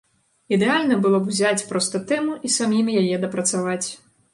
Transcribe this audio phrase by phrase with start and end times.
[0.55, 3.85] Ідэальна было б узяць проста тэму і самім яе дапрацаваць.